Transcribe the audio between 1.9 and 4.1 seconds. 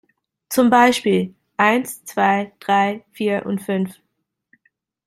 zwei, drei, vier und fünf.